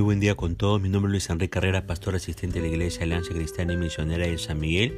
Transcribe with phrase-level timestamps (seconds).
[0.00, 0.80] Muy buen día con todos.
[0.80, 4.26] Mi nombre es Luis Enrique Carrera, pastor asistente de la Iglesia Alianza Cristiana y Misionera
[4.26, 4.96] de San Miguel,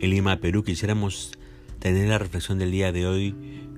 [0.00, 0.64] en Lima, Perú.
[0.64, 1.32] Quisiéramos
[1.78, 3.34] tener la reflexión del día de hoy,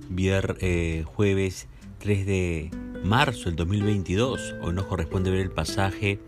[0.09, 1.67] viernes, eh, jueves
[1.99, 2.71] 3 de
[3.03, 4.55] marzo del 2022.
[4.63, 6.21] Hoy nos corresponde ver el pasaje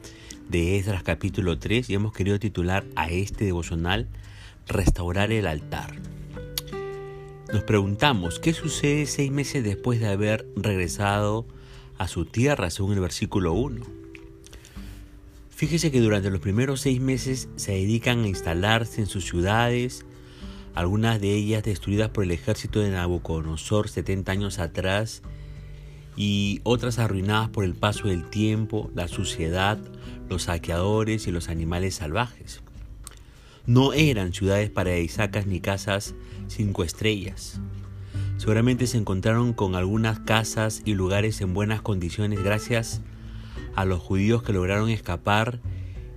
[0.49, 4.09] de Esdras capítulo 3 y hemos querido titular a este devocional
[4.67, 5.95] Restaurar el altar.
[7.53, 11.47] Nos preguntamos, ¿qué sucede seis meses después de haber regresado
[11.99, 14.04] a su tierra, según el versículo 1?
[15.57, 20.05] Fíjese que durante los primeros seis meses se dedican a instalarse en sus ciudades,
[20.75, 25.23] algunas de ellas destruidas por el ejército de Nabucodonosor 70 años atrás
[26.17, 29.79] y otras arruinadas por el paso del tiempo, la suciedad,
[30.29, 32.61] los saqueadores y los animales salvajes.
[33.65, 36.17] No eran ciudades paradisacas ni casas
[36.49, 37.61] cinco estrellas.
[38.39, 43.14] Seguramente se encontraron con algunas casas y lugares en buenas condiciones gracias a
[43.77, 45.61] a los judíos que lograron escapar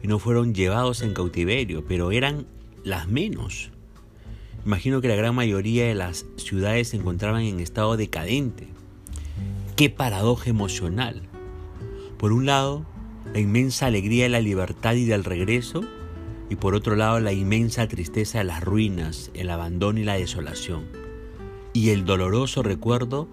[0.02, 2.48] y no fueron llevados en cautiverio, pero eran
[2.84, 3.72] las menos.
[4.66, 8.68] Imagino que la gran mayoría de las ciudades se encontraban en estado decadente.
[9.76, 11.22] Qué paradoja emocional.
[12.18, 12.86] Por un lado,
[13.34, 15.84] la inmensa alegría de la libertad y del regreso,
[16.50, 20.86] y por otro lado, la inmensa tristeza de las ruinas, el abandono y la desolación,
[21.74, 23.28] y el doloroso recuerdo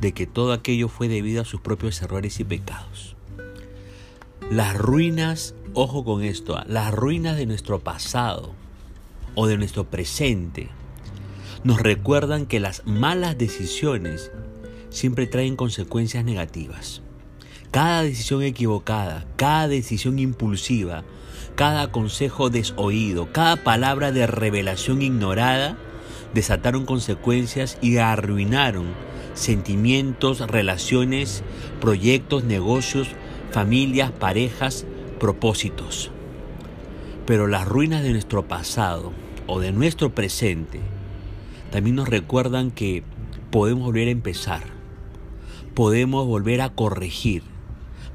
[0.00, 3.15] de que todo aquello fue debido a sus propios errores y pecados.
[4.50, 8.52] Las ruinas, ojo con esto, las ruinas de nuestro pasado
[9.34, 10.68] o de nuestro presente
[11.64, 14.30] nos recuerdan que las malas decisiones
[14.88, 17.02] siempre traen consecuencias negativas.
[17.72, 21.02] Cada decisión equivocada, cada decisión impulsiva,
[21.56, 25.76] cada consejo desoído, cada palabra de revelación ignorada
[26.34, 28.86] desataron consecuencias y arruinaron
[29.34, 31.42] sentimientos, relaciones,
[31.80, 33.08] proyectos, negocios,
[33.56, 34.84] familias, parejas,
[35.18, 36.10] propósitos.
[37.24, 39.14] Pero las ruinas de nuestro pasado
[39.46, 40.78] o de nuestro presente
[41.70, 43.02] también nos recuerdan que
[43.50, 44.62] podemos volver a empezar,
[45.72, 47.44] podemos volver a corregir,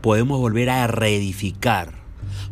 [0.02, 1.96] podemos volver a reedificar,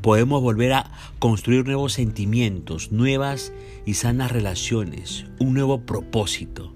[0.02, 3.53] podemos volver a construir nuevos sentimientos, nuevas
[3.86, 6.74] y sanas relaciones, un nuevo propósito,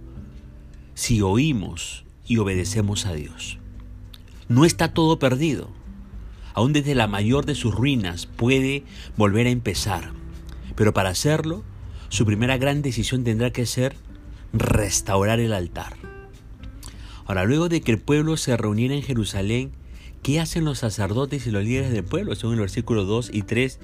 [0.94, 3.58] si oímos y obedecemos a Dios.
[4.48, 5.72] No está todo perdido
[6.54, 8.84] aún desde la mayor de sus ruinas, puede
[9.18, 10.12] volver a empezar.
[10.76, 11.64] Pero para hacerlo,
[12.10, 13.96] su primera gran decisión tendrá que ser
[14.54, 15.96] restaurar el altar.
[17.26, 19.72] Ahora, luego de que el pueblo se reuniera en Jerusalén,
[20.22, 22.36] ¿qué hacen los sacerdotes y los líderes del pueblo?
[22.36, 23.80] Según el versículo 2 y 3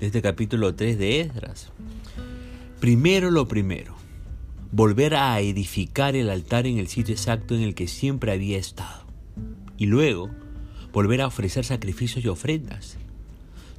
[0.00, 1.72] de este capítulo 3 de Esdras.
[2.80, 3.96] Primero lo primero,
[4.70, 9.06] volver a edificar el altar en el sitio exacto en el que siempre había estado.
[9.76, 10.30] Y luego,
[10.96, 12.96] volver a ofrecer sacrificios y ofrendas.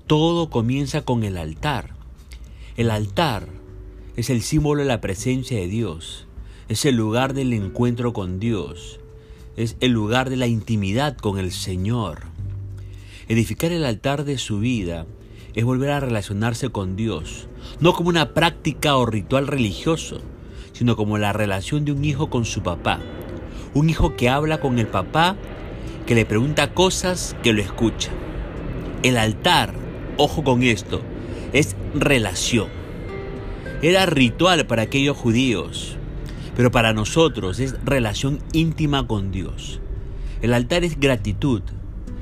[0.05, 1.95] Todo comienza con el altar.
[2.75, 3.47] El altar
[4.15, 6.27] es el símbolo de la presencia de Dios,
[6.69, 8.99] es el lugar del encuentro con Dios,
[9.55, 12.19] es el lugar de la intimidad con el Señor.
[13.27, 15.07] Edificar el altar de su vida
[15.55, 17.47] es volver a relacionarse con Dios,
[17.79, 20.21] no como una práctica o ritual religioso,
[20.71, 22.99] sino como la relación de un hijo con su papá.
[23.73, 25.35] Un hijo que habla con el papá
[26.07, 28.11] que le pregunta cosas que lo escucha.
[29.03, 29.73] El altar,
[30.15, 31.01] ojo con esto,
[31.51, 32.69] es relación.
[33.81, 35.97] Era ritual para aquellos judíos,
[36.55, 39.81] pero para nosotros es relación íntima con Dios.
[40.41, 41.61] El altar es gratitud,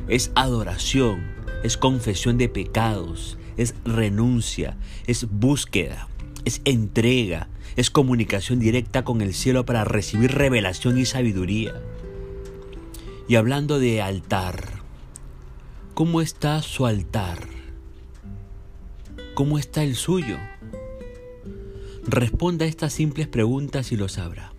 [0.08, 1.24] es adoración,
[1.64, 6.08] es confesión de pecados, es renuncia, es búsqueda,
[6.44, 11.74] es entrega, es comunicación directa con el cielo para recibir revelación y sabiduría.
[13.28, 14.64] Y hablando de altar,
[15.96, 17.40] ¿cómo está su altar?
[19.34, 20.38] ¿Cómo está el suyo?
[22.06, 24.54] Responda a estas simples preguntas y lo sabrá.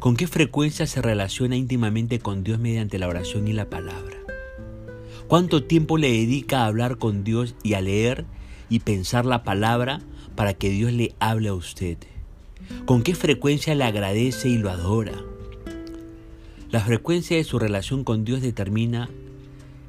[0.00, 4.16] ¿Con qué frecuencia se relaciona íntimamente con Dios mediante la oración y la palabra?
[5.28, 8.24] ¿Cuánto tiempo le dedica a hablar con Dios y a leer
[8.68, 10.00] y pensar la palabra
[10.34, 11.98] para que Dios le hable a usted?
[12.84, 15.29] ¿Con qué frecuencia le agradece y lo adora?
[16.70, 19.10] La frecuencia de su relación con Dios determina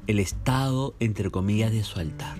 [0.08, 2.36] el estado, entre comillas, de su altar.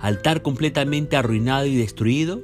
[0.00, 2.40] Altar completamente arruinado y destruido,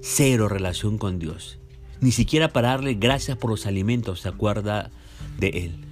[0.00, 1.58] cero relación con Dios.
[2.00, 4.90] Ni siquiera para darle gracias por los alimentos se acuerda
[5.38, 5.84] de Él.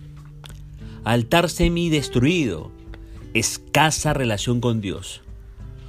[1.04, 2.70] Altar semi destruido,
[3.34, 5.20] escasa relación con Dios.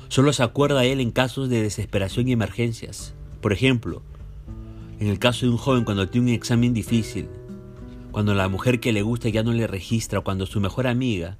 [0.10, 3.13] Solo se acuerda de Él en casos de desesperación y emergencias.
[3.39, 4.01] Por ejemplo,
[5.00, 7.30] en el caso de un joven cuando tiene un examen difícil
[8.12, 11.38] cuando la mujer que le gusta ya no le registra, cuando su mejor amiga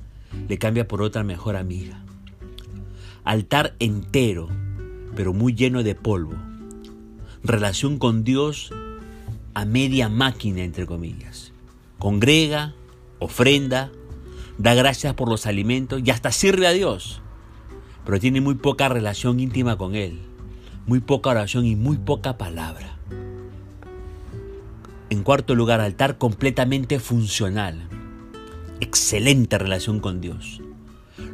[0.48, 2.04] le cambia por otra mejor amiga.
[3.24, 4.50] Altar entero,
[5.16, 6.36] pero muy lleno de polvo.
[7.44, 8.71] Relación con Dios
[9.54, 11.51] a media máquina, entre comillas.
[11.98, 12.74] Congrega,
[13.19, 13.92] ofrenda,
[14.57, 17.21] da gracias por los alimentos y hasta sirve a Dios,
[18.06, 20.19] pero tiene muy poca relación íntima con Él,
[20.86, 22.98] muy poca oración y muy poca palabra.
[25.09, 27.89] En cuarto lugar, altar completamente funcional.
[28.79, 30.61] Excelente relación con Dios.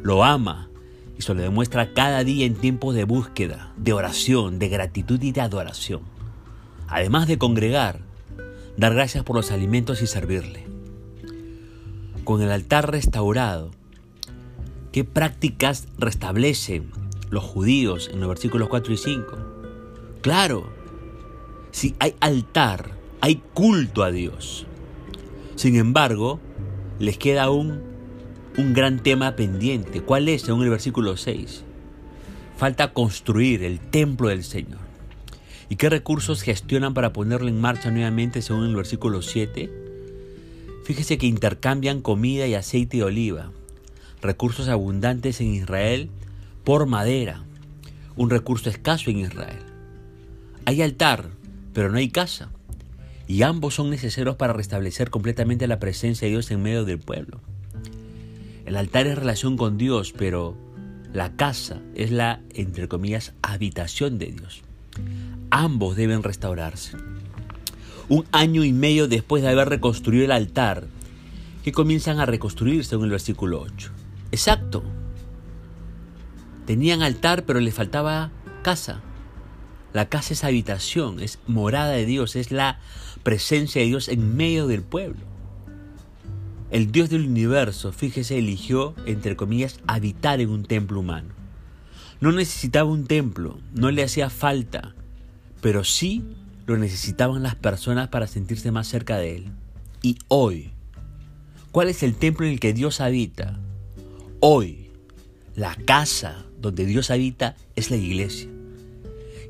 [0.02, 0.70] Lo ama
[1.18, 5.32] y se lo demuestra cada día en tiempos de búsqueda, de oración, de gratitud y
[5.32, 6.00] de adoración.
[6.88, 8.00] Además de congregar,
[8.78, 10.66] dar gracias por los alimentos y servirle.
[12.24, 13.72] Con el altar restaurado,
[14.90, 16.90] ¿qué prácticas restablecen
[17.28, 19.36] los judíos en los versículos 4 y 5?
[20.22, 20.70] Claro,
[21.72, 24.66] si hay altar, hay culto a Dios.
[25.56, 26.38] Sin embargo,
[26.98, 27.80] les queda aún
[28.58, 30.00] un gran tema pendiente.
[30.00, 31.64] ¿Cuál es, según el versículo 6?
[32.56, 34.80] Falta construir el templo del Señor.
[35.68, 39.70] ¿Y qué recursos gestionan para ponerlo en marcha nuevamente, según el versículo 7?
[40.84, 43.50] Fíjese que intercambian comida y aceite de oliva,
[44.22, 46.10] recursos abundantes en Israel
[46.64, 47.42] por madera,
[48.14, 49.58] un recurso escaso en Israel.
[50.64, 51.30] Hay altar,
[51.72, 52.50] pero no hay casa
[53.26, 57.40] y ambos son necesarios para restablecer completamente la presencia de Dios en medio del pueblo.
[58.64, 60.56] El altar es relación con Dios, pero
[61.12, 64.62] la casa es la, entre comillas, habitación de Dios.
[65.50, 66.96] Ambos deben restaurarse.
[68.08, 70.86] Un año y medio después de haber reconstruido el altar,
[71.64, 73.90] que comienzan a reconstruirse en el versículo 8.
[74.30, 74.84] Exacto.
[76.64, 78.30] Tenían altar, pero les faltaba
[78.62, 79.00] casa.
[79.92, 82.78] La casa es habitación, es morada de Dios, es la
[83.22, 85.24] presencia de Dios en medio del pueblo.
[86.70, 91.28] El Dios del universo, fíjese, eligió, entre comillas, habitar en un templo humano.
[92.20, 94.94] No necesitaba un templo, no le hacía falta,
[95.60, 96.24] pero sí
[96.66, 99.52] lo necesitaban las personas para sentirse más cerca de Él.
[100.02, 100.72] Y hoy,
[101.72, 103.58] ¿cuál es el templo en el que Dios habita?
[104.40, 104.90] Hoy,
[105.54, 108.55] la casa donde Dios habita es la iglesia.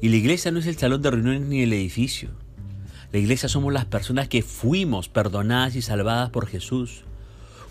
[0.01, 2.31] Y la iglesia no es el salón de reuniones ni el edificio.
[3.13, 7.03] La iglesia somos las personas que fuimos perdonadas y salvadas por Jesús.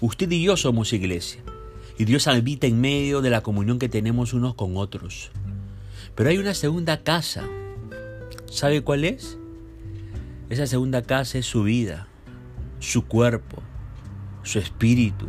[0.01, 1.41] Usted y yo somos iglesia.
[1.97, 5.31] Y Dios habita en medio de la comunión que tenemos unos con otros.
[6.15, 7.47] Pero hay una segunda casa.
[8.45, 9.37] ¿Sabe cuál es?
[10.49, 12.07] Esa segunda casa es su vida,
[12.79, 13.63] su cuerpo,
[14.43, 15.27] su espíritu.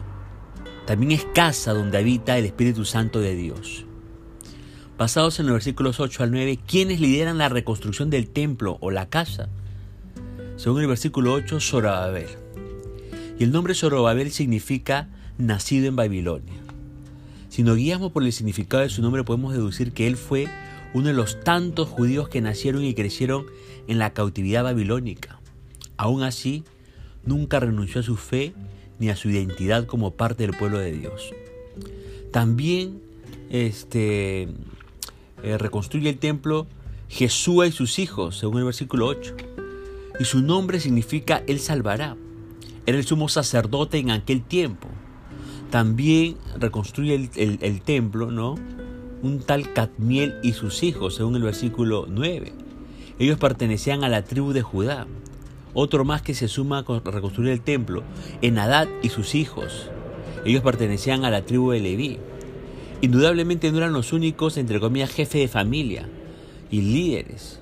[0.87, 3.86] También es casa donde habita el Espíritu Santo de Dios.
[4.99, 9.11] Basados en los versículos 8 al 9, ¿quiénes lideran la reconstrucción del templo o la
[9.11, 9.51] casa?
[10.57, 12.29] Según el versículo 8, Zorobabel.
[13.39, 16.55] Y el nombre Zorobabel significa nacido en Babilonia.
[17.51, 20.49] Si nos guiamos por el significado de su nombre, podemos deducir que él fue
[20.95, 23.45] uno de los tantos judíos que nacieron y crecieron
[23.89, 25.39] en la cautividad babilónica.
[25.99, 26.65] Aún así,
[27.23, 28.55] nunca renunció a su fe
[28.99, 31.35] ni a su identidad como parte del pueblo de Dios.
[32.33, 33.03] También
[33.51, 34.49] este,
[35.43, 36.67] eh, reconstruye el templo
[37.09, 39.35] Jesús y sus hijos, según el versículo 8.
[40.19, 42.17] Y su nombre significa Él salvará.
[42.87, 44.89] Era el sumo sacerdote en aquel tiempo.
[45.71, 48.55] También reconstruye el, templo, ¿no?
[49.23, 52.53] Un tal Cadmiel y sus hijos, según el versículo 9.
[53.19, 55.07] Ellos pertenecían a la tribu de Judá.
[55.75, 58.03] Otro más que se suma a reconstruir el templo,
[58.41, 59.91] Enadad y sus hijos.
[60.45, 62.19] Ellos pertenecían a la tribu de Leví.
[63.03, 66.09] Indudablemente no eran los únicos, entre comillas, jefes de familia
[66.71, 67.61] y líderes,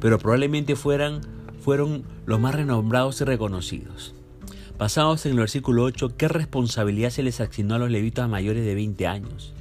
[0.00, 1.20] pero probablemente fueran,
[1.60, 4.14] fueron los más renombrados y reconocidos.
[4.78, 8.74] Basados en el versículo 8, ¿qué responsabilidad se les asignó a los levitas mayores de
[8.74, 9.54] 20 años?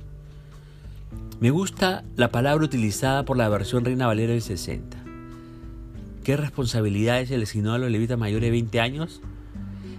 [1.39, 4.98] Me gusta la palabra utilizada por la versión Reina Valera del 60.
[6.24, 9.22] ¿Qué responsabilidades se les asignó a los levitas mayores de 20 años?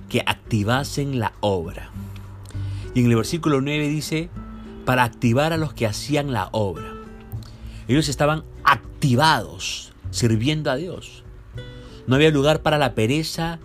[0.08, 1.90] Que activasen la obra.
[2.94, 4.30] Y en el versículo 9 dice,
[4.84, 6.92] para activar a los que hacían la obra.
[7.88, 11.24] Ellos estaban activados, sirviendo a Dios.
[12.06, 13.58] No había lugar para la pereza,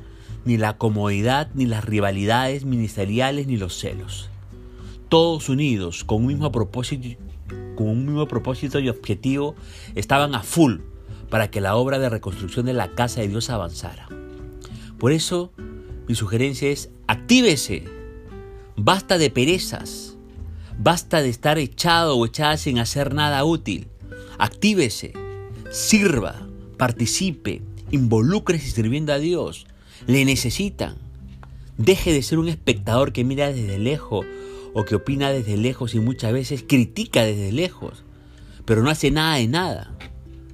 [0.46, 4.30] ni la comodidad, ni las rivalidades ministeriales, ni los celos.
[5.10, 7.20] Todos unidos con un mismo propósito,
[7.76, 9.56] con un propósito y objetivo,
[9.96, 10.80] estaban a full
[11.30, 14.08] para que la obra de reconstrucción de la casa de Dios avanzara.
[14.98, 15.52] Por eso,
[16.08, 17.86] mi sugerencia es, actívese,
[18.76, 20.18] basta de perezas,
[20.82, 23.90] Basta de estar echado o echada sin hacer nada útil.
[24.38, 25.12] Actívese,
[25.70, 29.68] sirva, participe, involúcrese sirviendo a Dios.
[30.08, 30.96] Le necesitan.
[31.78, 34.26] Deje de ser un espectador que mira desde lejos
[34.74, 38.04] o que opina desde lejos y muchas veces critica desde lejos,
[38.64, 39.98] pero no hace nada de nada.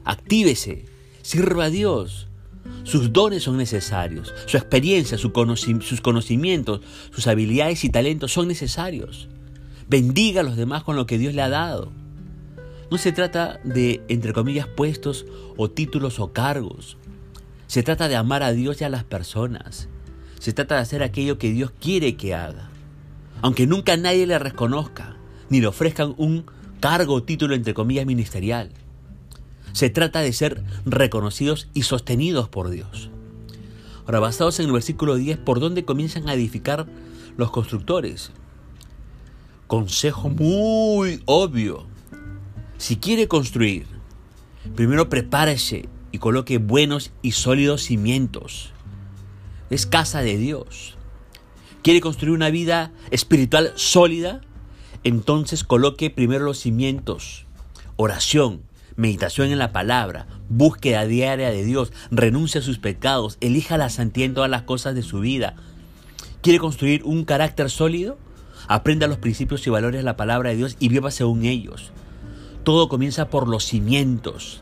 [0.06, 0.86] Actívese,
[1.22, 2.26] sirva a Dios.
[2.84, 5.32] Sus dones son necesarios, su experiencia, sus
[6.02, 9.30] conocimientos, sus habilidades y talentos son necesarios.
[9.88, 11.92] Bendiga a los demás con lo que Dios le ha dado.
[12.90, 15.26] No se trata de, entre comillas, puestos
[15.58, 16.98] o títulos o cargos.
[17.68, 19.88] Se trata de amar a Dios y a las personas.
[20.40, 22.70] Se trata de hacer aquello que Dios quiere que haga.
[23.42, 25.18] Aunque nunca nadie le reconozca,
[25.50, 26.46] ni le ofrezcan un
[26.80, 28.72] cargo o título, entre comillas, ministerial.
[29.72, 33.10] Se trata de ser reconocidos y sostenidos por Dios.
[34.06, 36.88] Ahora, basados en el versículo 10, ¿por dónde comienzan a edificar
[37.38, 38.32] los constructores?
[39.68, 41.88] Consejo muy obvio.
[42.78, 43.88] Si quiere construir,
[44.76, 48.74] primero prepárese y coloque buenos y sólidos cimientos.
[49.72, 50.98] Es casa de Dios.
[51.82, 54.42] ¿Quiere construir una vida espiritual sólida?
[55.04, 57.48] Entonces coloque primero los cimientos.
[57.96, 58.62] Oración,
[58.96, 64.28] meditación en la palabra, búsqueda diaria de Dios, renuncia a sus pecados, elija la santidad
[64.28, 65.56] en todas las cosas de su vida.
[66.42, 68.20] ¿Quiere construir un carácter sólido?
[68.68, 71.92] Aprenda los principios y valores de la palabra de Dios y viva según ellos.
[72.64, 74.62] Todo comienza por los cimientos.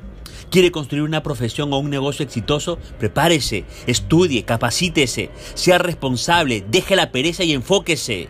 [0.50, 2.78] ¿Quiere construir una profesión o un negocio exitoso?
[3.00, 8.28] Prepárese, estudie, capacítese, sea responsable, deje la pereza y enfóquese.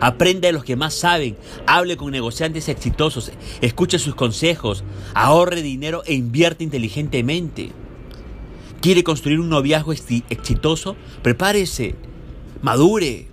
[0.00, 3.32] Aprenda de los que más saben, hable con negociantes exitosos,
[3.62, 7.72] escuche sus consejos, ahorre dinero e invierte inteligentemente.
[8.80, 10.96] ¿Quiere construir un noviazgo exitoso?
[11.22, 11.94] Prepárese,
[12.62, 13.28] madure,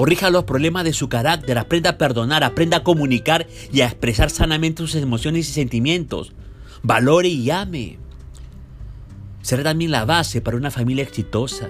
[0.00, 4.30] corrija los problemas de su carácter, aprenda a perdonar, aprenda a comunicar y a expresar
[4.30, 6.32] sanamente sus emociones y sentimientos.
[6.82, 7.98] Valore y ame.
[9.42, 11.68] Será también la base para una familia exitosa.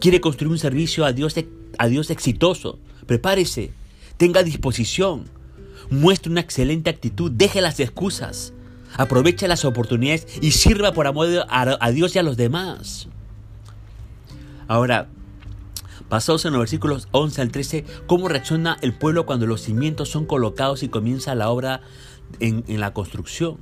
[0.00, 1.36] Quiere construir un servicio a Dios,
[1.78, 2.80] a Dios exitoso.
[3.06, 3.70] Prepárese,
[4.16, 5.26] tenga disposición,
[5.88, 8.54] muestre una excelente actitud, deje las excusas,
[8.96, 13.06] aproveche las oportunidades y sirva por amor a, Dios y a los demás.
[14.66, 15.06] Ahora,
[16.08, 20.26] pasados en los versículos 11 al 13, ¿cómo reacciona el pueblo cuando los cimientos son
[20.26, 21.82] colocados y comienza la obra
[22.40, 23.58] en, la construcción?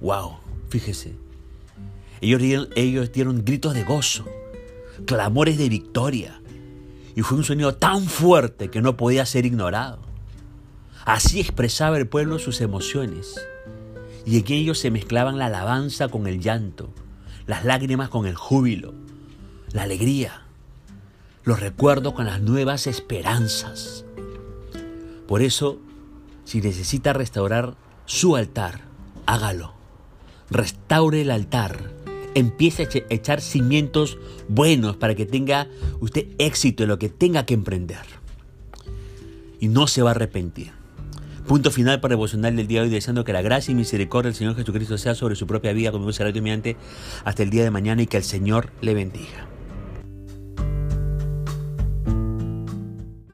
[0.00, 0.38] ¡Wow!
[0.68, 1.16] Fíjese.
[2.20, 4.26] Ellos, ellos dieron gritos de gozo,
[5.06, 6.40] clamores de victoria,
[7.14, 10.00] y fue un sonido tan fuerte que no podía ser ignorado.
[11.04, 13.40] Así expresaba el pueblo sus emociones,
[14.26, 16.90] y en ellos se mezclaban la alabanza con el llanto,
[17.46, 18.92] las lágrimas con el júbilo,
[19.72, 20.47] la alegría,
[21.44, 24.04] los recuerdos con las nuevas esperanzas.
[25.26, 25.78] Por eso,
[26.44, 27.76] si necesita restaurar
[28.06, 28.80] su altar,
[29.26, 29.74] hágalo.
[30.50, 31.98] Restaure el altar
[32.34, 34.18] empiece a echar cimientos
[34.48, 35.68] buenos para que tenga
[36.00, 38.04] usted éxito en lo que tenga que emprender.
[39.60, 40.72] Y no se va a arrepentir.
[41.46, 44.36] Punto final para devocional del día de hoy, deseando que la gracia y misericordia del
[44.36, 46.76] Señor Jesucristo sea sobre su propia vida, como se mediante
[47.24, 49.47] hasta el día de mañana y que el Señor le bendiga.